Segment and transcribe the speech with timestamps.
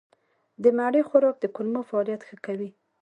[0.63, 2.69] د مڼې خوراک د کولمو فعالیت ښه کوي.